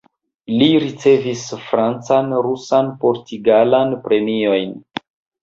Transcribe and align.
Li 0.59 0.69
ricevis 0.83 1.43
francan, 1.65 2.33
rusan, 2.47 2.91
portugalan 3.05 3.95
premiojn. 4.09 4.75